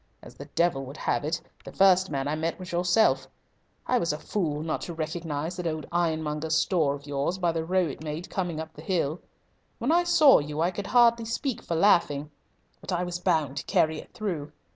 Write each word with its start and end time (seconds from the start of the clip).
As 0.23 0.33
the 0.33 0.45
devil 0.55 0.83
would 0.87 0.97
have 0.97 1.23
it, 1.23 1.39
the 1.63 1.71
first 1.71 2.09
man 2.09 2.27
I 2.27 2.33
met 2.33 2.57
was 2.57 2.71
yourself. 2.71 3.27
I 3.85 3.99
was 3.99 4.11
a 4.11 4.17
fool 4.17 4.63
not 4.63 4.81
to 4.81 4.95
recognise 4.95 5.57
that 5.57 5.67
old 5.67 5.85
ironmonger's 5.91 6.55
store 6.55 6.95
of 6.95 7.05
yours 7.05 7.37
by 7.37 7.51
the 7.51 7.63
row 7.63 7.85
it 7.85 8.03
made 8.03 8.27
coming 8.27 8.59
up 8.59 8.73
the 8.73 8.81
hill. 8.81 9.21
When 9.77 9.91
I 9.91 10.03
saw 10.05 10.39
you 10.39 10.59
I 10.59 10.71
could 10.71 10.87
hardly 10.87 11.25
speak 11.25 11.61
for 11.61 11.75
laughing. 11.75 12.31
But 12.79 12.91
I 12.91 13.03
was 13.03 13.19
bound 13.19 13.57
to 13.57 13.65
carry 13.65 13.99
it 13.99 14.11
through. 14.11 14.51